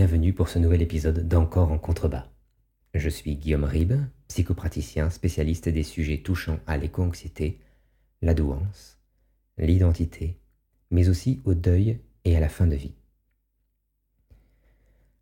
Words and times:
Bienvenue 0.00 0.32
pour 0.32 0.48
ce 0.48 0.58
nouvel 0.58 0.80
épisode 0.80 1.28
d'Encore 1.28 1.70
en 1.70 1.76
contrebas. 1.76 2.26
Je 2.94 3.10
suis 3.10 3.36
Guillaume 3.36 3.64
Ribes, 3.64 4.00
psychopraticien 4.28 5.10
spécialiste 5.10 5.68
des 5.68 5.82
sujets 5.82 6.22
touchant 6.22 6.58
à 6.66 6.78
l'éco-anxiété, 6.78 7.60
la 8.22 8.32
douance, 8.32 8.98
l'identité, 9.58 10.40
mais 10.90 11.10
aussi 11.10 11.42
au 11.44 11.52
deuil 11.52 12.00
et 12.24 12.34
à 12.34 12.40
la 12.40 12.48
fin 12.48 12.66
de 12.66 12.76
vie. 12.76 12.94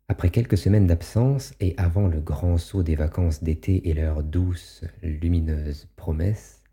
Après 0.07 0.29
quelques 0.29 0.57
semaines 0.57 0.87
d'absence 0.87 1.53
et 1.59 1.73
avant 1.75 2.07
le 2.07 2.21
grand 2.21 2.57
saut 2.57 2.81
des 2.81 2.95
vacances 2.95 3.43
d'été 3.43 3.89
et 3.89 3.93
leurs 3.93 4.23
douces, 4.23 4.85
lumineuses 5.03 5.89
promesses, 5.97 6.63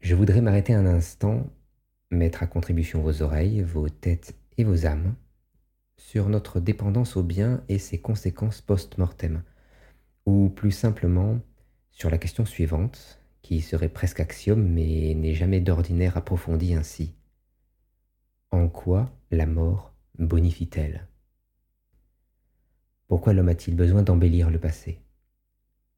je 0.00 0.14
voudrais 0.14 0.42
m'arrêter 0.42 0.74
un 0.74 0.84
instant, 0.84 1.50
mettre 2.10 2.42
à 2.42 2.46
contribution 2.46 3.00
vos 3.00 3.22
oreilles, 3.22 3.62
vos 3.62 3.88
têtes 3.88 4.34
et 4.58 4.64
vos 4.64 4.84
âmes 4.84 5.14
sur 6.02 6.28
notre 6.28 6.60
dépendance 6.60 7.16
au 7.16 7.22
bien 7.22 7.62
et 7.68 7.78
ses 7.78 7.98
conséquences 7.98 8.60
post-mortem, 8.60 9.42
ou 10.26 10.50
plus 10.50 10.72
simplement 10.72 11.40
sur 11.90 12.10
la 12.10 12.18
question 12.18 12.44
suivante, 12.44 13.22
qui 13.40 13.60
serait 13.60 13.88
presque 13.88 14.20
axiome 14.20 14.68
mais 14.68 15.14
n'est 15.14 15.32
jamais 15.32 15.60
d'ordinaire 15.60 16.16
approfondie 16.16 16.74
ainsi. 16.74 17.14
En 18.50 18.68
quoi 18.68 19.10
la 19.30 19.46
mort 19.46 19.94
bonifie-t-elle? 20.18 21.06
Pourquoi 23.06 23.32
l'homme 23.32 23.48
a-t-il 23.48 23.76
besoin 23.76 24.02
d'embellir 24.02 24.50
le 24.50 24.58
passé? 24.58 25.00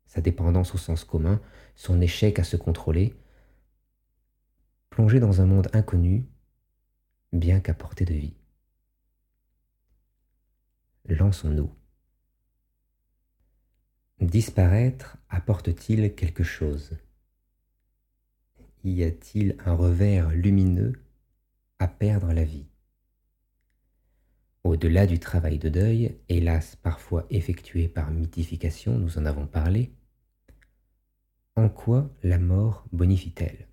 Sa 0.07 0.21
dépendance 0.21 0.75
au 0.75 0.79
sens 0.79 1.03
commun, 1.03 1.41
son 1.75 2.01
échec 2.01 2.39
à 2.39 2.45
se 2.45 2.57
contrôler, 2.57 3.15
plongé 4.91 5.19
dans 5.19 5.41
un 5.41 5.47
monde 5.47 5.71
inconnu, 5.73 6.29
bien 7.33 7.59
qu'à 7.59 7.75
portée 7.75 8.05
de 8.05 8.15
vie. 8.15 8.37
Lançons-nous. 11.07 11.71
Disparaître 14.21 15.19
apporte-t-il 15.29 16.15
quelque 16.15 16.43
chose? 16.43 16.97
Y 18.85 19.03
a-t-il 19.03 19.55
un 19.67 19.75
revers 19.75 20.31
lumineux 20.31 20.95
à 21.79 21.89
perdre 21.89 22.33
la 22.33 22.45
vie? 22.45 22.65
Au-delà 24.63 25.07
du 25.07 25.19
travail 25.19 25.59
de 25.59 25.69
deuil, 25.69 26.17
hélas 26.31 26.75
parfois 26.77 27.27
effectué 27.29 27.87
par 27.87 28.11
mythification, 28.11 28.99
nous 28.99 29.19
en 29.19 29.27
avons 29.27 29.47
parlé, 29.47 29.93
en 31.55 31.69
quoi 31.69 32.11
la 32.23 32.39
mort 32.39 32.87
bonifie-t-elle? 32.93 33.69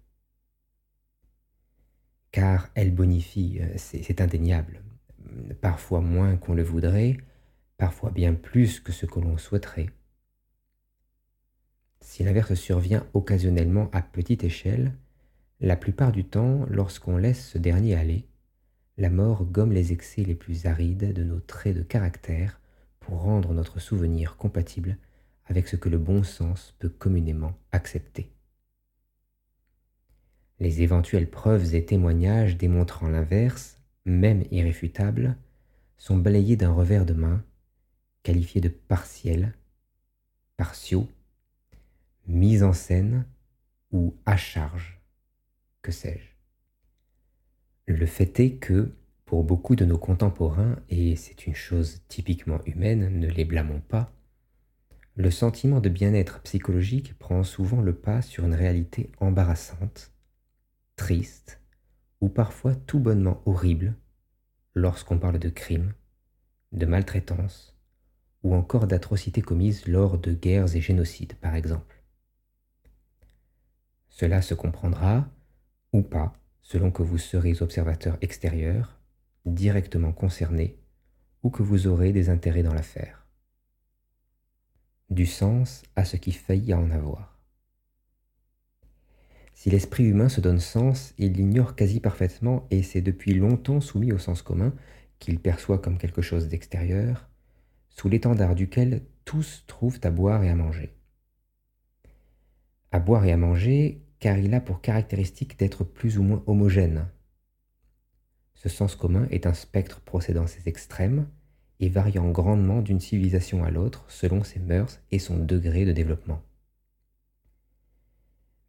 Car 2.31 2.69
elle 2.75 2.93
bonifie, 2.93 3.59
euh, 3.61 3.73
c'est 3.77 4.19
indéniable, 4.19 4.83
parfois 5.61 6.01
moins 6.01 6.37
qu'on 6.37 6.53
le 6.53 6.63
voudrait, 6.63 7.17
parfois 7.77 8.11
bien 8.11 8.33
plus 8.33 8.79
que 8.79 8.91
ce 8.91 9.05
que 9.05 9.19
l'on 9.19 9.37
souhaiterait. 9.37 9.89
Si 12.01 12.23
l'inverse 12.23 12.55
survient 12.55 13.05
occasionnellement 13.13 13.89
à 13.91 14.01
petite 14.01 14.43
échelle, 14.43 14.93
la 15.59 15.75
plupart 15.75 16.11
du 16.11 16.25
temps, 16.25 16.65
lorsqu'on 16.69 17.17
laisse 17.17 17.49
ce 17.49 17.57
dernier 17.57 17.95
aller, 17.95 18.27
la 18.97 19.09
mort 19.09 19.45
gomme 19.45 19.71
les 19.71 19.93
excès 19.93 20.23
les 20.23 20.35
plus 20.35 20.65
arides 20.65 21.13
de 21.13 21.23
nos 21.23 21.39
traits 21.39 21.75
de 21.75 21.83
caractère 21.83 22.59
pour 22.99 23.21
rendre 23.21 23.53
notre 23.53 23.79
souvenir 23.79 24.37
compatible 24.37 24.97
avec 25.45 25.67
ce 25.67 25.75
que 25.75 25.89
le 25.89 25.97
bon 25.97 26.23
sens 26.23 26.75
peut 26.79 26.89
communément 26.89 27.53
accepter. 27.71 28.31
Les 30.59 30.81
éventuelles 30.81 31.29
preuves 31.29 31.73
et 31.73 31.85
témoignages 31.85 32.57
démontrant 32.57 33.07
l'inverse, 33.07 33.80
même 34.05 34.43
irréfutables, 34.51 35.37
sont 35.97 36.17
balayés 36.17 36.55
d'un 36.55 36.71
revers 36.71 37.05
de 37.05 37.13
main, 37.13 37.43
qualifiés 38.23 38.61
de 38.61 38.69
partiels, 38.69 39.53
partiaux, 40.57 41.07
mise 42.27 42.63
en 42.63 42.73
scène 42.73 43.25
ou 43.91 44.15
à 44.25 44.37
charge, 44.37 44.99
que 45.81 45.91
sais-je. 45.91 46.31
Le 47.93 48.05
fait 48.05 48.39
est 48.39 48.55
que, 48.55 48.91
pour 49.25 49.43
beaucoup 49.43 49.75
de 49.75 49.85
nos 49.85 49.97
contemporains, 49.97 50.77
et 50.89 51.15
c'est 51.15 51.47
une 51.47 51.55
chose 51.55 52.01
typiquement 52.07 52.63
humaine, 52.65 53.19
ne 53.19 53.27
les 53.27 53.45
blâmons 53.45 53.81
pas, 53.81 54.11
le 55.15 55.29
sentiment 55.29 55.81
de 55.81 55.89
bien-être 55.89 56.41
psychologique 56.41 57.17
prend 57.19 57.43
souvent 57.43 57.81
le 57.81 57.93
pas 57.93 58.21
sur 58.21 58.45
une 58.45 58.55
réalité 58.55 59.11
embarrassante, 59.19 60.11
triste, 60.95 61.60
ou 62.21 62.29
parfois 62.29 62.75
tout 62.75 62.99
bonnement 62.99 63.41
horrible 63.45 63.95
lorsqu'on 64.73 65.19
parle 65.19 65.39
de 65.39 65.49
crimes, 65.49 65.93
de 66.71 66.85
maltraitance, 66.85 67.75
ou 68.43 68.55
encore 68.55 68.87
d'atrocités 68.87 69.41
commises 69.41 69.87
lors 69.87 70.17
de 70.17 70.33
guerres 70.33 70.75
et 70.75 70.81
génocides, 70.81 71.33
par 71.35 71.55
exemple. 71.55 72.01
Cela 74.09 74.41
se 74.41 74.53
comprendra 74.53 75.27
ou 75.93 76.01
pas 76.01 76.33
selon 76.61 76.91
que 76.91 77.03
vous 77.03 77.17
serez 77.17 77.61
observateur 77.61 78.17
extérieur, 78.21 78.99
directement 79.45 80.13
concerné, 80.13 80.77
ou 81.43 81.49
que 81.49 81.63
vous 81.63 81.87
aurez 81.87 82.13
des 82.13 82.29
intérêts 82.29 82.63
dans 82.63 82.73
l'affaire. 82.73 83.25
Du 85.09 85.25
sens 85.25 85.83
à 85.95 86.05
ce 86.05 86.15
qui 86.15 86.31
faillit 86.31 86.73
en 86.73 86.91
avoir. 86.91 87.30
Si 89.61 89.69
l'esprit 89.69 90.05
humain 90.05 90.27
se 90.27 90.41
donne 90.41 90.59
sens, 90.59 91.13
il 91.19 91.33
l'ignore 91.33 91.75
quasi 91.75 91.99
parfaitement 91.99 92.65
et 92.71 92.81
c'est 92.81 93.03
depuis 93.03 93.35
longtemps 93.35 93.79
soumis 93.79 94.11
au 94.11 94.17
sens 94.17 94.41
commun 94.41 94.73
qu'il 95.19 95.39
perçoit 95.39 95.77
comme 95.77 95.99
quelque 95.99 96.23
chose 96.23 96.47
d'extérieur, 96.47 97.29
sous 97.91 98.09
l'étendard 98.09 98.55
duquel 98.55 99.03
tous 99.23 99.63
trouvent 99.67 99.99
à 100.01 100.09
boire 100.09 100.43
et 100.43 100.49
à 100.49 100.55
manger. 100.55 100.95
À 102.91 102.99
boire 102.99 103.23
et 103.23 103.31
à 103.31 103.37
manger, 103.37 104.01
car 104.19 104.39
il 104.39 104.51
a 104.55 104.61
pour 104.61 104.81
caractéristique 104.81 105.59
d'être 105.59 105.83
plus 105.83 106.17
ou 106.17 106.23
moins 106.23 106.41
homogène. 106.47 107.05
Ce 108.55 108.67
sens 108.67 108.95
commun 108.95 109.27
est 109.29 109.45
un 109.45 109.53
spectre 109.53 110.01
procédant 110.01 110.47
ses 110.47 110.69
extrêmes 110.69 111.27
et 111.79 111.89
variant 111.89 112.31
grandement 112.31 112.81
d'une 112.81 112.99
civilisation 112.99 113.63
à 113.63 113.69
l'autre 113.69 114.05
selon 114.07 114.43
ses 114.43 114.59
mœurs 114.59 115.01
et 115.11 115.19
son 115.19 115.37
degré 115.37 115.85
de 115.85 115.91
développement. 115.91 116.41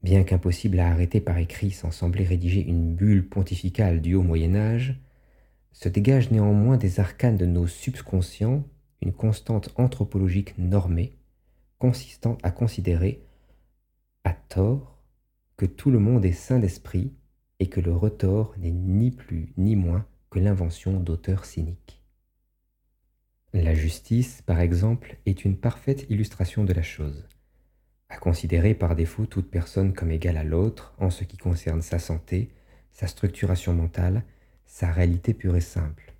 Bien 0.03 0.25
qu'impossible 0.25 0.81
à 0.81 0.91
arrêter 0.91 1.21
par 1.21 1.39
écrit 1.39 1.71
sans 1.71 1.91
sembler 1.91 2.25
rédiger 2.25 2.61
une 2.61 2.95
bulle 2.95 3.29
pontificale 3.29 4.01
du 4.01 4.15
haut 4.15 4.23
Moyen 4.23 4.57
Âge, 4.57 5.01
se 5.73 5.89
dégage 5.89 6.31
néanmoins 6.31 6.77
des 6.77 7.01
arcanes 7.01 7.37
de 7.37 7.47
nos 7.47 7.67
subconscients 7.67 8.65
une 9.01 9.13
constante 9.13 9.71
anthropologique 9.77 10.57
normée 10.59 11.17
consistant 11.79 12.39
à 12.45 12.53
considérer, 12.53 13.25
à 14.23 14.33
tort, 14.33 15.03
que 15.57 15.67
tout 15.67 15.91
le 15.91 15.99
monde 15.99 16.25
est 16.25 16.33
saint 16.33 16.61
d'esprit 16.61 17.13
et 17.59 17.69
que 17.69 17.81
le 17.81 17.95
retort 17.95 18.55
n'est 18.59 18.71
ni 18.71 19.11
plus 19.11 19.53
ni 19.57 19.75
moins 19.75 20.07
que 20.31 20.39
l'invention 20.39 21.01
d'auteurs 21.01 21.45
cyniques. 21.45 22.01
La 23.53 23.75
justice, 23.75 24.43
par 24.43 24.61
exemple, 24.61 25.19
est 25.27 25.45
une 25.45 25.57
parfaite 25.57 26.07
illustration 26.09 26.65
de 26.65 26.73
la 26.73 26.83
chose. 26.83 27.29
À 28.13 28.19
considérer 28.19 28.75
par 28.75 28.95
défaut 28.95 29.25
toute 29.25 29.51
personne 29.51 29.95
comme 29.95 30.11
égale 30.11 30.37
à 30.37 30.45
l'autre 30.45 30.93
en 30.99 31.09
ce 31.09 31.25
qui 31.25 31.39
concerne 31.39 31.81
sa 31.81 31.99
santé, 31.99 32.51
sa 32.91 33.07
structuration 33.07 33.73
mentale, 33.73 34.23
sa 34.67 34.93
réalité 34.93 35.33
pure 35.33 35.57
et 35.57 35.63
simple. 35.63 36.13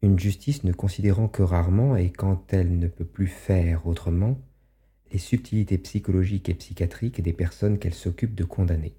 Une 0.00 0.16
justice 0.16 0.62
ne 0.62 0.72
considérant 0.72 1.26
que 1.26 1.42
rarement 1.42 1.96
et 1.96 2.12
quand 2.12 2.52
elle 2.52 2.78
ne 2.78 2.86
peut 2.86 3.04
plus 3.04 3.26
faire 3.26 3.84
autrement, 3.88 4.40
les 5.10 5.18
subtilités 5.18 5.76
psychologiques 5.76 6.48
et 6.48 6.54
psychiatriques 6.54 7.20
des 7.20 7.32
personnes 7.32 7.80
qu'elle 7.80 7.92
s'occupe 7.92 8.36
de 8.36 8.44
condamner. 8.44 8.94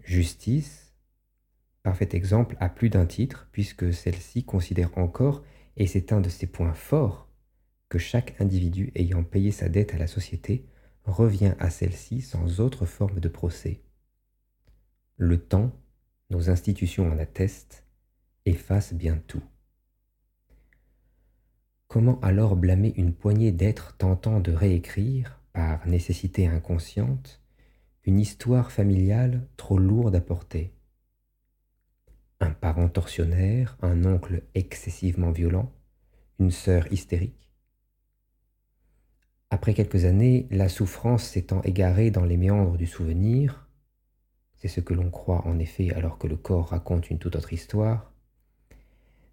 Justice, 0.00 0.92
parfait 1.84 2.08
exemple 2.14 2.56
à 2.58 2.68
plus 2.68 2.90
d'un 2.90 3.06
titre, 3.06 3.48
puisque 3.52 3.94
celle-ci 3.94 4.42
considère 4.42 4.98
encore, 4.98 5.44
et 5.76 5.86
c'est 5.86 6.12
un 6.12 6.20
de 6.20 6.30
ses 6.30 6.48
points 6.48 6.74
forts, 6.74 7.25
que 7.88 7.98
chaque 7.98 8.40
individu 8.40 8.92
ayant 8.94 9.22
payé 9.22 9.50
sa 9.50 9.68
dette 9.68 9.94
à 9.94 9.98
la 9.98 10.06
société 10.06 10.66
revient 11.04 11.54
à 11.58 11.70
celle-ci 11.70 12.20
sans 12.20 12.60
autre 12.60 12.84
forme 12.86 13.20
de 13.20 13.28
procès. 13.28 13.82
Le 15.16 15.38
temps, 15.38 15.72
nos 16.30 16.50
institutions 16.50 17.10
en 17.10 17.18
attestent, 17.18 17.84
efface 18.44 18.92
bien 18.92 19.18
tout. 19.26 19.42
Comment 21.88 22.20
alors 22.20 22.56
blâmer 22.56 22.92
une 22.96 23.14
poignée 23.14 23.52
d'êtres 23.52 23.96
tentant 23.96 24.40
de 24.40 24.52
réécrire, 24.52 25.40
par 25.52 25.86
nécessité 25.86 26.46
inconsciente, 26.46 27.40
une 28.04 28.20
histoire 28.20 28.70
familiale 28.72 29.48
trop 29.56 29.78
lourde 29.78 30.14
à 30.14 30.20
porter? 30.20 30.74
Un 32.40 32.50
parent 32.50 32.88
tortionnaire, 32.88 33.78
un 33.80 34.04
oncle 34.04 34.42
excessivement 34.54 35.30
violent, 35.30 35.72
une 36.38 36.50
sœur 36.50 36.92
hystérique? 36.92 37.45
Après 39.50 39.74
quelques 39.74 40.04
années, 40.04 40.48
la 40.50 40.68
souffrance 40.68 41.24
s'étant 41.24 41.62
égarée 41.62 42.10
dans 42.10 42.24
les 42.24 42.36
méandres 42.36 42.76
du 42.76 42.86
souvenir, 42.86 43.68
c'est 44.56 44.68
ce 44.68 44.80
que 44.80 44.94
l'on 44.94 45.10
croit 45.10 45.46
en 45.46 45.58
effet 45.58 45.92
alors 45.94 46.18
que 46.18 46.26
le 46.26 46.36
corps 46.36 46.68
raconte 46.68 47.10
une 47.10 47.18
toute 47.18 47.36
autre 47.36 47.52
histoire, 47.52 48.12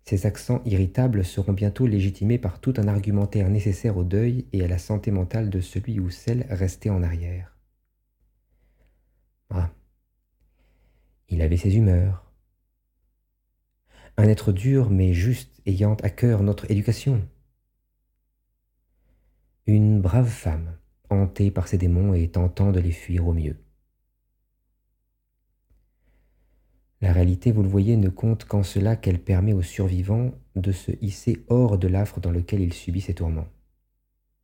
ces 0.06 0.26
accents 0.26 0.62
irritables 0.66 1.24
seront 1.24 1.54
bientôt 1.54 1.88
légitimés 1.88 2.38
par 2.38 2.60
tout 2.60 2.74
un 2.78 2.88
argumentaire 2.88 3.50
nécessaire 3.50 3.98
au 3.98 4.04
deuil 4.04 4.46
et 4.52 4.64
à 4.64 4.68
la 4.68 4.78
santé 4.78 5.12
mentale 5.12 5.50
de 5.50 5.62
celui 5.62 6.00
ou 6.00 6.10
celle 6.10 6.46
restée 6.50 6.90
en 6.90 7.04
arrière. 7.04 7.58
Ah, 9.50 9.72
il 11.30 11.42
avait 11.42 11.58
ses 11.58 11.78
humeurs. 11.78 12.32
Un 14.18 14.28
être 14.28 14.52
dur 14.52 14.90
mais 14.90 15.14
juste 15.14 15.62
ayant 15.66 15.96
à 16.04 16.10
cœur 16.10 16.44
notre 16.44 16.70
éducation. 16.70 17.26
Une 19.66 20.02
brave 20.02 20.28
femme, 20.28 20.76
hantée 21.10 21.50
par 21.50 21.70
ses 21.70 21.78
démons 21.78 22.14
et 22.14 22.28
tentant 22.28 22.74
de 22.74 22.82
les 22.82 22.92
fuir 22.92 23.26
au 23.26 23.32
mieux. 23.32 23.56
La 27.00 27.14
réalité, 27.14 27.54
vous 27.54 27.64
le 27.64 27.70
voyez, 27.70 27.96
ne 27.96 28.10
compte 28.10 28.44
qu'en 28.44 28.64
cela 28.64 28.98
qu'elle 28.98 29.24
permet 29.24 29.54
aux 29.54 29.62
survivants 29.62 30.34
de 30.58 30.74
se 30.74 30.92
hisser 31.00 31.46
hors 31.48 31.78
de 31.78 31.88
l'affre 31.88 32.20
dans 32.20 32.30
lequel 32.30 32.60
ils 32.60 32.74
subissent 32.74 33.06
ses 33.06 33.14
tourments. 33.14 33.48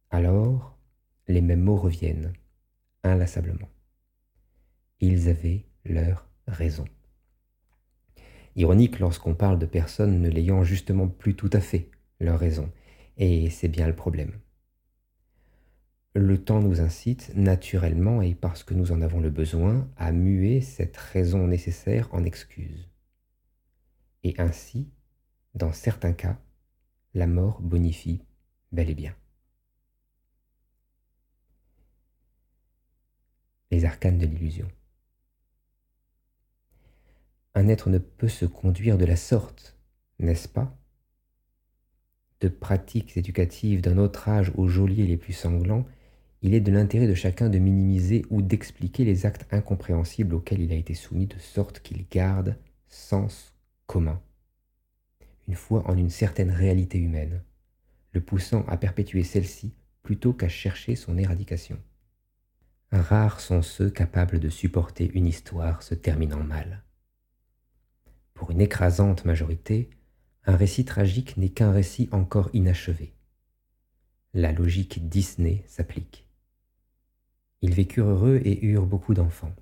Alors, 0.09 0.77
les 1.27 1.41
mêmes 1.41 1.63
mots 1.63 1.75
reviennent, 1.75 2.31
inlassablement. 3.03 3.67
Ils 5.01 5.27
avaient 5.27 5.65
leur 5.83 6.29
raison. 6.47 6.85
Ironique 8.55 8.99
lorsqu'on 8.99 9.35
parle 9.35 9.59
de 9.59 9.65
personnes 9.65 10.21
ne 10.21 10.29
l'ayant 10.29 10.63
justement 10.63 11.09
plus 11.09 11.35
tout 11.35 11.49
à 11.51 11.59
fait 11.59 11.91
leur 12.21 12.39
raison, 12.39 12.71
et 13.17 13.49
c'est 13.49 13.67
bien 13.67 13.85
le 13.85 13.95
problème. 13.95 14.31
Le 16.15 16.43
temps 16.43 16.59
nous 16.59 16.81
incite 16.81 17.35
naturellement 17.35 18.21
et 18.23 18.33
parce 18.33 18.63
que 18.63 18.73
nous 18.73 18.91
en 18.91 19.01
avons 19.01 19.19
le 19.19 19.29
besoin 19.29 19.87
à 19.95 20.11
muer 20.11 20.59
cette 20.59 20.97
raison 20.97 21.47
nécessaire 21.47 22.09
en 22.13 22.23
excuse. 22.23 22.89
Et 24.23 24.33
ainsi, 24.39 24.89
dans 25.53 25.71
certains 25.71 26.13
cas, 26.13 26.39
la 27.13 27.27
mort 27.27 27.61
bonifie 27.61 28.23
bel 28.71 28.89
et 28.89 28.95
bien. 28.95 29.15
Les 33.69 33.85
arcanes 33.85 34.17
de 34.17 34.25
l'illusion. 34.25 34.67
Un 37.53 37.67
être 37.67 37.89
ne 37.89 37.99
peut 37.99 38.27
se 38.27 38.45
conduire 38.45 38.97
de 38.97 39.05
la 39.05 39.15
sorte, 39.15 39.77
n'est-ce 40.17 40.47
pas? 40.47 40.75
De 42.39 42.47
pratiques 42.47 43.15
éducatives 43.15 43.81
d'un 43.81 43.97
autre 43.97 44.27
âge 44.27 44.51
aux 44.55 44.67
geôliers 44.67 45.05
les 45.05 45.17
plus 45.17 45.33
sanglants, 45.33 45.85
il 46.41 46.53
est 46.53 46.61
de 46.61 46.71
l'intérêt 46.71 47.07
de 47.07 47.13
chacun 47.13 47.49
de 47.49 47.57
minimiser 47.57 48.25
ou 48.29 48.41
d'expliquer 48.41 49.03
les 49.03 49.25
actes 49.25 49.45
incompréhensibles 49.51 50.35
auxquels 50.35 50.61
il 50.61 50.71
a 50.71 50.75
été 50.75 50.93
soumis 50.93 51.27
de 51.27 51.37
sorte 51.37 51.81
qu'il 51.81 52.05
garde 52.09 52.57
sens 52.87 53.53
commun, 53.87 54.21
une 55.47 55.55
foi 55.55 55.83
en 55.89 55.97
une 55.97 56.09
certaine 56.09 56.51
réalité 56.51 56.97
humaine, 56.97 57.43
le 58.13 58.21
poussant 58.21 58.63
à 58.67 58.77
perpétuer 58.77 59.23
celle-ci 59.23 59.73
plutôt 60.01 60.33
qu'à 60.33 60.47
chercher 60.47 60.95
son 60.95 61.17
éradication. 61.17 61.77
Rares 62.91 63.41
sont 63.41 63.61
ceux 63.61 63.89
capables 63.89 64.39
de 64.39 64.49
supporter 64.49 65.11
une 65.13 65.27
histoire 65.27 65.83
se 65.83 65.93
terminant 65.93 66.43
mal. 66.43 66.83
Pour 68.33 68.51
une 68.51 68.61
écrasante 68.61 69.25
majorité, 69.25 69.89
un 70.45 70.55
récit 70.55 70.85
tragique 70.85 71.35
n'est 71.37 71.49
qu'un 71.49 71.71
récit 71.71 72.09
encore 72.11 72.49
inachevé. 72.53 73.13
La 74.33 74.51
logique 74.51 75.09
Disney 75.09 75.63
s'applique. 75.67 76.28
Ils 77.61 77.73
vécurent 77.73 78.07
heureux 78.07 78.41
et 78.43 78.65
eurent 78.65 78.85
beaucoup 78.85 79.13
d'enfants. 79.13 79.55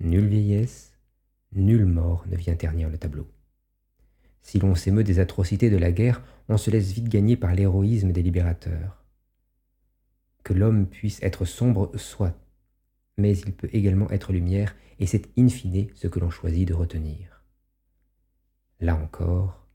Nulle 0.00 0.28
vieillesse, 0.28 0.92
nulle 1.52 1.86
mort 1.86 2.26
ne 2.26 2.36
vient 2.36 2.56
ternir 2.56 2.88
le 2.88 2.98
tableau. 2.98 3.30
Si 4.42 4.58
l'on 4.58 4.74
s'émeut 4.74 5.04
des 5.04 5.20
atrocités 5.20 5.70
de 5.70 5.76
la 5.76 5.92
guerre, 5.92 6.22
on 6.48 6.58
se 6.58 6.70
laisse 6.70 6.92
vite 6.92 7.08
gagner 7.08 7.36
par 7.36 7.54
l'héroïsme 7.54 8.12
des 8.12 8.22
libérateurs. 8.22 9.04
Que 10.42 10.52
l'homme 10.52 10.86
puisse 10.86 11.22
être 11.22 11.44
sombre, 11.44 11.90
soit, 11.96 12.38
mais 13.16 13.36
il 13.38 13.54
peut 13.54 13.70
également 13.72 14.10
être 14.10 14.32
lumière, 14.32 14.76
et 14.98 15.06
c'est 15.06 15.30
in 15.38 15.48
fine 15.48 15.88
ce 15.94 16.08
que 16.08 16.18
l'on 16.18 16.30
choisit 16.30 16.68
de 16.68 16.74
retenir. 16.74 17.42
Là 18.80 18.96
encore, 18.96 19.66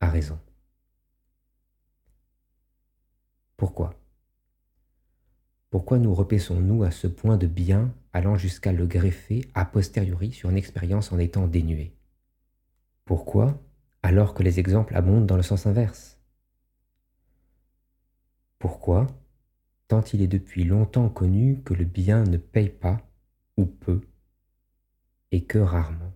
a 0.00 0.10
raison. 0.10 0.38
Pourquoi? 3.56 3.97
Pourquoi 5.70 5.98
nous 5.98 6.14
repaissons-nous 6.14 6.82
à 6.82 6.90
ce 6.90 7.06
point 7.06 7.36
de 7.36 7.46
bien 7.46 7.94
allant 8.12 8.36
jusqu'à 8.36 8.72
le 8.72 8.86
greffer 8.86 9.50
a 9.54 9.66
posteriori 9.66 10.32
sur 10.32 10.48
une 10.48 10.56
expérience 10.56 11.12
en 11.12 11.18
étant 11.18 11.46
dénuée 11.46 11.94
Pourquoi 13.04 13.60
alors 14.02 14.32
que 14.32 14.42
les 14.42 14.60
exemples 14.60 14.96
abondent 14.96 15.26
dans 15.26 15.36
le 15.36 15.42
sens 15.42 15.66
inverse? 15.66 16.18
Pourquoi 18.58 19.06
tant 19.88 20.02
il 20.12 20.22
est 20.22 20.28
depuis 20.28 20.64
longtemps 20.64 21.08
connu 21.08 21.62
que 21.62 21.74
le 21.74 21.84
bien 21.84 22.24
ne 22.24 22.36
paye 22.38 22.70
pas 22.70 23.00
ou 23.56 23.66
peu 23.66 24.00
et 25.32 25.44
que 25.44 25.58
rarement? 25.58 26.12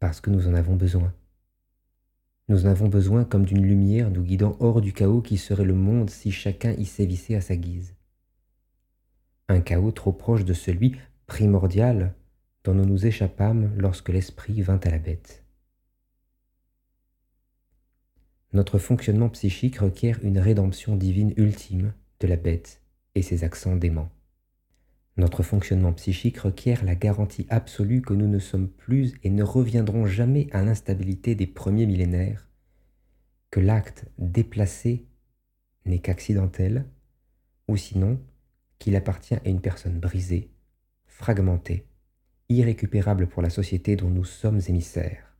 Parce 0.00 0.20
que 0.20 0.30
nous 0.30 0.48
en 0.48 0.54
avons 0.54 0.76
besoin. 0.76 1.14
Nous 2.48 2.66
en 2.66 2.70
avons 2.70 2.88
besoin 2.88 3.24
comme 3.24 3.44
d'une 3.44 3.64
lumière 3.64 4.10
nous 4.10 4.22
guidant 4.22 4.56
hors 4.60 4.80
du 4.80 4.92
chaos 4.92 5.22
qui 5.22 5.38
serait 5.38 5.64
le 5.64 5.74
monde 5.74 6.10
si 6.10 6.32
chacun 6.32 6.72
y 6.72 6.84
sévissait 6.84 7.36
à 7.36 7.40
sa 7.40 7.56
guise. 7.56 7.94
Un 9.48 9.60
chaos 9.60 9.92
trop 9.92 10.12
proche 10.12 10.44
de 10.44 10.52
celui 10.52 10.96
primordial 11.26 12.14
dont 12.64 12.74
nous 12.74 12.86
nous 12.86 13.06
échappâmes 13.06 13.72
lorsque 13.76 14.08
l'esprit 14.08 14.60
vint 14.62 14.80
à 14.84 14.90
la 14.90 14.98
bête. 14.98 15.44
Notre 18.52 18.78
fonctionnement 18.78 19.30
psychique 19.30 19.78
requiert 19.78 20.18
une 20.22 20.38
rédemption 20.38 20.96
divine 20.96 21.32
ultime 21.36 21.94
de 22.20 22.26
la 22.26 22.36
bête 22.36 22.82
et 23.14 23.22
ses 23.22 23.44
accents 23.44 23.76
déments. 23.76 24.10
Notre 25.18 25.42
fonctionnement 25.42 25.92
psychique 25.92 26.38
requiert 26.38 26.84
la 26.84 26.94
garantie 26.94 27.46
absolue 27.50 28.00
que 28.00 28.14
nous 28.14 28.28
ne 28.28 28.38
sommes 28.38 28.68
plus 28.68 29.14
et 29.22 29.30
ne 29.30 29.42
reviendrons 29.42 30.06
jamais 30.06 30.48
à 30.52 30.62
l'instabilité 30.62 31.34
des 31.34 31.46
premiers 31.46 31.86
millénaires, 31.86 32.48
que 33.50 33.60
l'acte 33.60 34.06
déplacé 34.16 35.06
n'est 35.84 35.98
qu'accidentel, 35.98 36.86
ou 37.68 37.76
sinon 37.76 38.20
qu'il 38.78 38.96
appartient 38.96 39.34
à 39.34 39.48
une 39.48 39.60
personne 39.60 40.00
brisée, 40.00 40.50
fragmentée, 41.06 41.86
irrécupérable 42.48 43.28
pour 43.28 43.42
la 43.42 43.50
société 43.50 43.96
dont 43.96 44.10
nous 44.10 44.24
sommes 44.24 44.60
émissaires. 44.66 45.36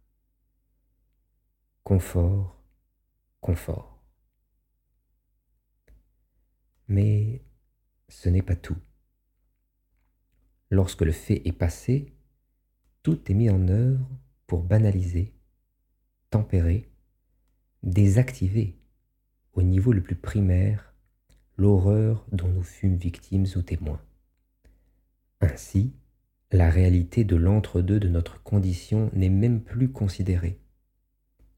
Confort, 1.82 2.62
confort. 3.40 4.02
Mais 6.88 7.42
ce 8.08 8.28
n'est 8.28 8.42
pas 8.42 8.56
tout. 8.56 8.76
Lorsque 10.72 11.02
le 11.02 11.12
fait 11.12 11.42
est 11.46 11.52
passé, 11.52 12.14
tout 13.02 13.30
est 13.30 13.34
mis 13.34 13.50
en 13.50 13.68
œuvre 13.68 14.08
pour 14.46 14.62
banaliser, 14.62 15.34
tempérer, 16.30 16.88
désactiver 17.82 18.78
au 19.52 19.60
niveau 19.60 19.92
le 19.92 20.02
plus 20.02 20.14
primaire 20.14 20.94
l'horreur 21.58 22.24
dont 22.32 22.48
nous 22.48 22.62
fûmes 22.62 22.96
victimes 22.96 23.44
ou 23.54 23.60
témoins. 23.60 24.00
Ainsi, 25.42 25.92
la 26.52 26.70
réalité 26.70 27.22
de 27.24 27.36
l'entre-deux 27.36 28.00
de 28.00 28.08
notre 28.08 28.42
condition 28.42 29.10
n'est 29.12 29.28
même 29.28 29.60
plus 29.60 29.92
considérée. 29.92 30.58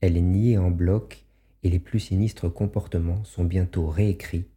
Elle 0.00 0.16
est 0.16 0.23
niée 0.23 0.59
en 0.59 0.73
bloc 0.73 1.25
et 1.62 1.71
les 1.71 1.78
plus 1.78 2.00
sinistres 2.00 2.52
comportements 2.52 3.23
sont 3.23 3.44
bientôt 3.44 3.87
réécrits, 3.87 4.49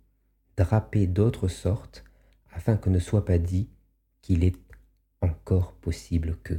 drapés 0.58 1.06
d'autres 1.06 1.48
sortes, 1.48 2.04
afin 2.52 2.76
que 2.76 2.90
ne 2.90 2.98
soit 2.98 3.24
pas 3.24 3.38
dit 3.38 3.70
qu'il 4.28 4.44
est 4.44 4.60
encore 5.22 5.72
possible 5.76 6.38
que 6.44 6.54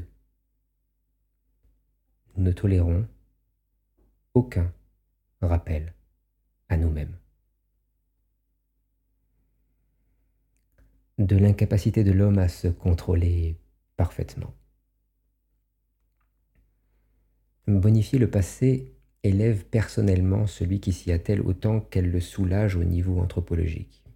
nous 2.35 2.45
ne 2.45 2.51
tolérons 2.51 3.07
aucun 4.33 4.73
rappel 5.43 5.93
à 6.71 6.79
nous-mêmes. 6.79 7.15
De 11.19 11.37
l'incapacité 11.37 12.05
de 12.05 12.13
l'homme 12.13 12.39
à 12.39 12.49
se 12.49 12.69
contrôler 12.69 13.59
parfaitement. 13.99 14.55
Bonifier 17.67 18.19
le 18.19 18.31
passé 18.31 18.95
élève 19.23 19.67
personnellement 19.67 20.47
celui 20.47 20.81
qui 20.81 20.95
s'y 20.95 21.13
attelle 21.13 21.43
autant 21.43 21.81
qu'elle 21.81 22.11
le 22.11 22.21
soulage 22.21 22.77
au 22.77 22.85
niveau 22.85 23.21
anthropologique. 23.21 24.08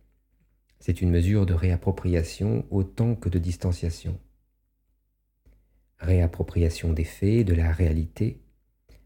C'est 0.84 1.00
une 1.00 1.12
mesure 1.12 1.46
de 1.46 1.54
réappropriation 1.54 2.66
autant 2.72 3.14
que 3.14 3.28
de 3.28 3.38
distanciation. 3.38 4.18
Réappropriation 6.00 6.92
des 6.92 7.04
faits, 7.04 7.46
de 7.46 7.54
la 7.54 7.70
réalité, 7.70 8.42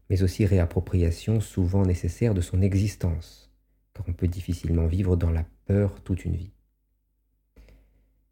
mais 0.09 0.23
aussi 0.23 0.43
réappropriation 0.47 1.39
souvent 1.39 1.85
nécessaire 1.85 2.33
de 2.33 2.41
son 2.41 2.63
existence, 2.63 3.51
car 3.93 4.09
on 4.09 4.13
peut 4.13 4.27
difficilement 4.27 4.87
vivre 4.87 5.15
dans 5.15 5.29
la 5.29 5.45
peur 5.65 6.01
toute 6.01 6.25
une 6.25 6.35
vie. 6.35 6.49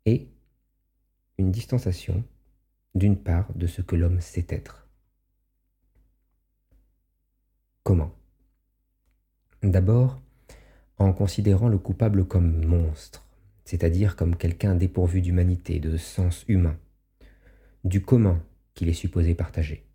Et 0.07 0.27
une 1.37 1.51
distanciation 1.51 2.23
d'une 2.95 3.15
part 3.15 3.53
de 3.53 3.67
ce 3.67 3.83
que 3.83 3.95
l'homme 3.95 4.21
sait 4.21 4.47
être. 4.49 4.87
Comment? 7.83 8.11
D'abord, 9.61 10.19
en 10.97 11.13
considérant 11.13 11.67
le 11.67 11.77
coupable 11.77 12.25
comme 12.25 12.65
monstre, 12.65 13.25
c'est-à-dire 13.65 14.15
comme 14.15 14.36
quelqu'un 14.36 14.75
dépourvu 14.75 15.22
d'humanité, 15.22 15.79
de 15.79 15.98
sens 15.98 16.45
humain, 16.48 16.77
du 17.84 18.01
commun 18.01 18.41
qu'il 18.74 18.89
est 18.89 18.93
supposé 18.93 19.36
partager. 19.36 19.86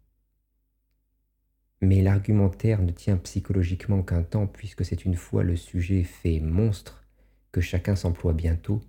Mais 1.81 2.03
l'argumentaire 2.03 2.83
ne 2.83 2.91
tient 2.93 3.17
psychologiquement 3.17 4.03
qu'un 4.03 4.23
temps 4.23 4.47
puisque 4.47 4.85
c'est 4.85 5.05
une 5.05 5.17
fois 5.17 5.45
le 5.45 5.57
sujet 5.57 6.03
fait 6.03 6.41
monstre 6.41 7.05
que 7.53 7.61
chacun 7.61 7.97
s'emploie 7.97 8.35
bientôt, 8.35 8.83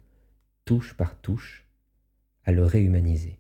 touche 0.66 0.94
par 0.96 1.20
touche, 1.22 1.66
à 2.44 2.52
le 2.52 2.66
réhumaniser. 2.66 3.40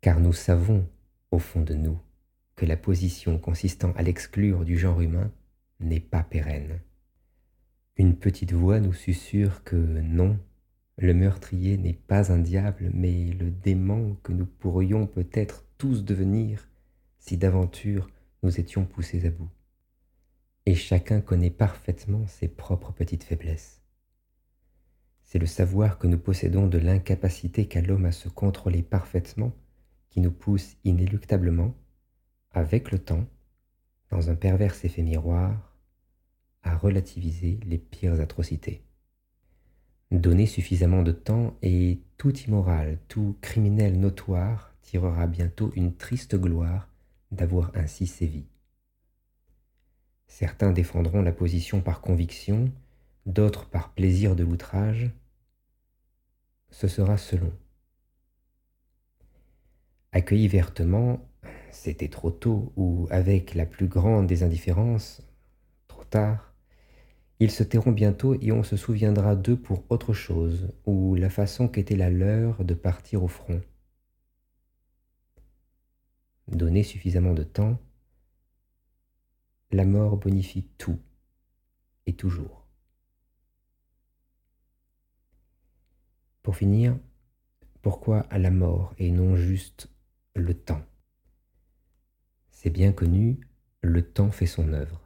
Car 0.00 0.18
nous 0.18 0.32
savons, 0.32 0.88
au 1.30 1.38
fond 1.38 1.62
de 1.62 1.74
nous, 1.74 1.98
que 2.56 2.66
la 2.66 2.76
position 2.76 3.38
consistant 3.38 3.92
à 3.96 4.02
l'exclure 4.02 4.64
du 4.64 4.78
genre 4.78 5.00
humain 5.00 5.30
n'est 5.78 6.00
pas 6.00 6.22
pérenne. 6.22 6.80
Une 8.00 8.16
petite 8.16 8.54
voix 8.54 8.80
nous 8.80 8.94
susurre 8.94 9.62
que 9.62 9.76
non, 9.76 10.38
le 10.96 11.12
meurtrier 11.12 11.76
n'est 11.76 11.92
pas 11.92 12.32
un 12.32 12.38
diable, 12.38 12.90
mais 12.94 13.26
le 13.38 13.50
démon 13.50 14.16
que 14.22 14.32
nous 14.32 14.46
pourrions 14.46 15.06
peut-être 15.06 15.66
tous 15.76 16.02
devenir 16.02 16.66
si 17.18 17.36
d'aventure 17.36 18.08
nous 18.42 18.58
étions 18.58 18.86
poussés 18.86 19.26
à 19.26 19.30
bout. 19.30 19.50
Et 20.64 20.74
chacun 20.74 21.20
connaît 21.20 21.50
parfaitement 21.50 22.26
ses 22.26 22.48
propres 22.48 22.90
petites 22.90 23.22
faiblesses. 23.22 23.82
C'est 25.22 25.38
le 25.38 25.44
savoir 25.44 25.98
que 25.98 26.06
nous 26.06 26.16
possédons 26.16 26.68
de 26.68 26.78
l'incapacité 26.78 27.68
qu'a 27.68 27.82
l'homme 27.82 28.06
à 28.06 28.12
se 28.12 28.30
contrôler 28.30 28.80
parfaitement 28.80 29.52
qui 30.08 30.22
nous 30.22 30.32
pousse 30.32 30.78
inéluctablement, 30.84 31.74
avec 32.50 32.92
le 32.92 32.98
temps, 32.98 33.26
dans 34.08 34.30
un 34.30 34.36
pervers 34.36 34.86
effet 34.86 35.02
miroir, 35.02 35.69
à 36.62 36.76
relativiser 36.76 37.58
les 37.64 37.78
pires 37.78 38.20
atrocités. 38.20 38.82
Donner 40.10 40.46
suffisamment 40.46 41.02
de 41.02 41.12
temps 41.12 41.56
et 41.62 42.00
tout 42.16 42.36
immoral, 42.36 42.98
tout 43.08 43.36
criminel 43.40 43.98
notoire 43.98 44.74
tirera 44.82 45.26
bientôt 45.26 45.72
une 45.76 45.94
triste 45.94 46.34
gloire 46.34 46.88
d'avoir 47.30 47.70
ainsi 47.74 48.06
sévi. 48.06 48.44
Certains 50.26 50.72
défendront 50.72 51.22
la 51.22 51.32
position 51.32 51.80
par 51.80 52.00
conviction, 52.00 52.72
d'autres 53.26 53.68
par 53.68 53.92
plaisir 53.92 54.34
de 54.34 54.42
l'outrage. 54.42 55.10
Ce 56.70 56.88
sera 56.88 57.16
selon. 57.16 57.52
Accueillis 60.12 60.48
vertement, 60.48 61.20
c'était 61.70 62.08
trop 62.08 62.30
tôt, 62.32 62.72
ou 62.76 63.06
avec 63.10 63.54
la 63.54 63.66
plus 63.66 63.86
grande 63.86 64.26
des 64.26 64.42
indifférences, 64.42 65.22
trop 65.86 66.04
tard, 66.04 66.49
ils 67.40 67.50
se 67.50 67.62
tairont 67.62 67.92
bientôt 67.92 68.34
et 68.40 68.52
on 68.52 68.62
se 68.62 68.76
souviendra 68.76 69.34
d'eux 69.34 69.56
pour 69.56 69.84
autre 69.90 70.12
chose, 70.12 70.68
ou 70.84 71.14
la 71.14 71.30
façon 71.30 71.68
qu'était 71.68 71.96
la 71.96 72.10
leur 72.10 72.64
de 72.64 72.74
partir 72.74 73.24
au 73.24 73.28
front. 73.28 73.62
Donner 76.48 76.82
suffisamment 76.82 77.32
de 77.32 77.42
temps, 77.42 77.78
la 79.70 79.86
mort 79.86 80.18
bonifie 80.18 80.68
tout 80.76 80.98
et 82.06 82.14
toujours. 82.14 82.66
Pour 86.42 86.56
finir, 86.56 86.98
pourquoi 87.80 88.20
à 88.30 88.38
la 88.38 88.50
mort 88.50 88.94
et 88.98 89.10
non 89.10 89.36
juste 89.36 89.88
le 90.34 90.52
temps? 90.52 90.82
C'est 92.50 92.70
bien 92.70 92.92
connu, 92.92 93.40
le 93.80 94.02
temps 94.02 94.30
fait 94.30 94.46
son 94.46 94.74
œuvre. 94.74 95.02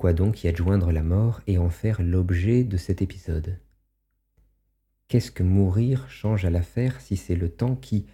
Pourquoi 0.00 0.14
donc 0.14 0.44
y 0.44 0.48
adjoindre 0.48 0.92
la 0.92 1.02
mort 1.02 1.42
et 1.46 1.58
en 1.58 1.68
faire 1.68 2.02
l'objet 2.02 2.64
de 2.64 2.78
cet 2.78 3.02
épisode 3.02 3.58
Qu'est-ce 5.08 5.30
que 5.30 5.42
mourir 5.42 6.08
change 6.08 6.46
à 6.46 6.50
l'affaire 6.50 7.02
si 7.02 7.18
c'est 7.18 7.36
le 7.36 7.50
temps 7.50 7.76
qui, 7.76 8.06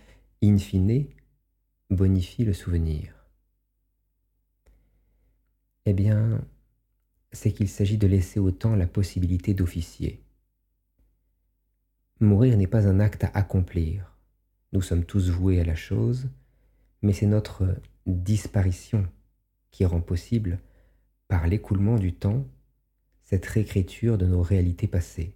in 0.42 0.58
fine, 0.58 1.06
bonifie 1.88 2.44
le 2.44 2.54
souvenir? 2.54 3.14
Eh 5.84 5.92
bien, 5.92 6.44
c'est 7.30 7.52
qu'il 7.52 7.68
s'agit 7.68 7.98
de 7.98 8.08
laisser 8.08 8.40
au 8.40 8.50
temps 8.50 8.74
la 8.74 8.88
possibilité 8.88 9.54
d'officier. 9.54 10.24
Mourir 12.18 12.56
n'est 12.56 12.66
pas 12.66 12.88
un 12.88 12.98
acte 12.98 13.22
à 13.22 13.28
accomplir. 13.28 14.18
Nous 14.72 14.82
sommes 14.82 15.04
tous 15.04 15.30
voués 15.30 15.60
à 15.60 15.64
la 15.64 15.76
chose, 15.76 16.30
mais 17.02 17.12
c'est 17.12 17.26
notre 17.26 17.76
disparition 18.06 19.06
qui 19.70 19.84
rend 19.84 20.00
possible, 20.00 20.58
par 21.28 21.47
l'écoulement 21.47 21.97
du 21.97 22.14
temps, 22.14 22.47
cette 23.23 23.47
réécriture 23.47 24.18
de 24.18 24.26
nos 24.26 24.42
réalités 24.42 24.87
passées. 24.87 25.35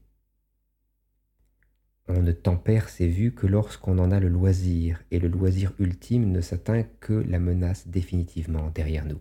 On 2.09 2.23
ne 2.23 2.33
tempère 2.33 2.89
ses 2.89 3.09
vues 3.09 3.35
que 3.35 3.47
lorsqu'on 3.47 3.99
en 3.99 4.11
a 4.11 4.19
le 4.19 4.29
loisir, 4.29 5.03
et 5.11 5.19
le 5.19 5.29
loisir 5.29 5.73
ultime 5.79 6.31
ne 6.33 6.41
s'atteint 6.41 6.83
que 7.01 7.13
la 7.13 7.39
menace 7.39 7.87
définitivement 7.89 8.71
derrière 8.71 9.07
nous. 9.07 9.21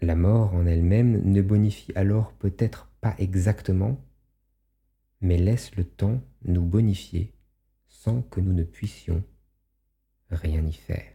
La 0.00 0.16
mort 0.16 0.54
en 0.54 0.66
elle-même 0.66 1.22
ne 1.24 1.40
bonifie 1.40 1.92
alors 1.94 2.32
peut-être 2.32 2.90
pas 3.00 3.14
exactement, 3.18 4.04
mais 5.20 5.38
laisse 5.38 5.74
le 5.76 5.84
temps 5.84 6.20
nous 6.44 6.62
bonifier 6.62 7.32
sans 7.86 8.22
que 8.22 8.40
nous 8.40 8.52
ne 8.52 8.64
puissions 8.64 9.24
rien 10.30 10.66
y 10.66 10.72
faire. 10.72 11.13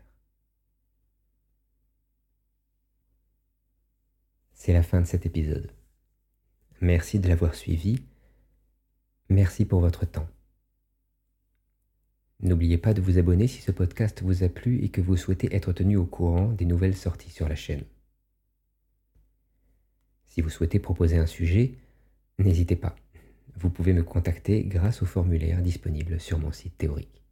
C'est 4.59 4.73
la 4.73 4.83
fin 4.83 4.99
de 4.99 5.07
cet 5.07 5.25
épisode. 5.25 5.71
Merci 6.81 7.17
de 7.19 7.29
l'avoir 7.29 7.55
suivi 7.55 8.03
Merci 9.29 9.63
pour 9.63 9.79
votre 9.79 10.05
temps. 10.05 10.27
N'oubliez 12.41 12.77
pas 12.77 12.93
de 12.93 12.99
vous 13.01 13.17
abonner 13.17 13.47
si 13.47 13.61
ce 13.61 13.71
podcast 13.71 14.21
vous 14.21 14.43
a 14.43 14.49
plu 14.49 14.83
et 14.83 14.89
que 14.89 14.99
vous 14.99 15.15
souhaitez 15.15 15.55
être 15.55 15.71
tenu 15.71 15.95
au 15.95 16.05
courant 16.05 16.51
des 16.51 16.65
nouvelles 16.65 16.97
sorties 16.97 17.29
sur 17.29 17.47
la 17.47 17.55
chaîne. 17.55 17.83
Si 20.27 20.41
vous 20.41 20.49
souhaitez 20.49 20.79
proposer 20.79 21.17
un 21.17 21.25
sujet, 21.25 21.75
n'hésitez 22.37 22.75
pas. 22.75 22.97
Vous 23.55 23.69
pouvez 23.69 23.93
me 23.93 24.03
contacter 24.03 24.63
grâce 24.63 25.01
au 25.01 25.05
formulaire 25.05 25.61
disponible 25.61 26.19
sur 26.19 26.37
mon 26.37 26.51
site 26.51 26.77
théorique. 26.77 27.23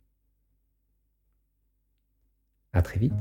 À 2.71 2.81
très 2.81 2.99
vite. 2.99 3.13